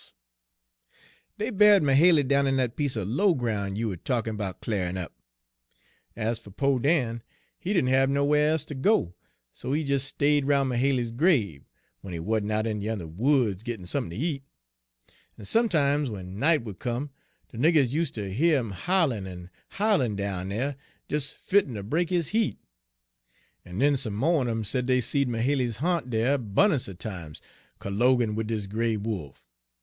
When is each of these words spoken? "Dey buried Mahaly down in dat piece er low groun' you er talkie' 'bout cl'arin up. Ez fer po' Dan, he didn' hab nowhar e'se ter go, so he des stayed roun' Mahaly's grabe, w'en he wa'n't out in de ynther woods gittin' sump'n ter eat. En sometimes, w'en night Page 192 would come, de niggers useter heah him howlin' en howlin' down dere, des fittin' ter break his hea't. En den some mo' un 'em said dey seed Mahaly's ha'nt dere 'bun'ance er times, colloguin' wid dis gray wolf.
"Dey 1.37 1.51
buried 1.51 1.83
Mahaly 1.83 2.23
down 2.23 2.47
in 2.47 2.57
dat 2.57 2.75
piece 2.75 2.97
er 2.97 3.05
low 3.05 3.35
groun' 3.35 3.75
you 3.75 3.91
er 3.91 3.97
talkie' 3.97 4.31
'bout 4.31 4.59
cl'arin 4.59 4.97
up. 4.97 5.13
Ez 6.17 6.39
fer 6.39 6.49
po' 6.49 6.79
Dan, 6.79 7.21
he 7.59 7.71
didn' 7.71 7.85
hab 7.85 8.09
nowhar 8.09 8.55
e'se 8.55 8.65
ter 8.65 8.73
go, 8.73 9.13
so 9.53 9.73
he 9.73 9.83
des 9.83 9.99
stayed 9.99 10.45
roun' 10.47 10.69
Mahaly's 10.69 11.11
grabe, 11.11 11.65
w'en 12.01 12.13
he 12.13 12.19
wa'n't 12.19 12.51
out 12.51 12.65
in 12.65 12.79
de 12.79 12.87
ynther 12.87 13.05
woods 13.13 13.61
gittin' 13.61 13.85
sump'n 13.85 14.09
ter 14.09 14.15
eat. 14.19 14.43
En 15.37 15.45
sometimes, 15.45 16.09
w'en 16.09 16.39
night 16.39 16.65
Page 16.65 16.65
192 16.65 16.65
would 16.65 16.79
come, 16.79 17.11
de 17.49 17.57
niggers 17.59 17.93
useter 17.93 18.29
heah 18.29 18.59
him 18.59 18.71
howlin' 18.71 19.27
en 19.27 19.51
howlin' 19.77 20.15
down 20.15 20.49
dere, 20.49 20.77
des 21.09 21.19
fittin' 21.37 21.75
ter 21.75 21.83
break 21.83 22.09
his 22.09 22.29
hea't. 22.29 22.57
En 23.63 23.77
den 23.77 23.95
some 23.95 24.15
mo' 24.15 24.39
un 24.41 24.49
'em 24.49 24.63
said 24.63 24.87
dey 24.87 24.99
seed 24.99 25.27
Mahaly's 25.29 25.77
ha'nt 25.77 26.09
dere 26.09 26.39
'bun'ance 26.39 26.89
er 26.89 26.95
times, 26.95 27.39
colloguin' 27.79 28.33
wid 28.33 28.47
dis 28.47 28.65
gray 28.65 28.97
wolf. 28.97 29.45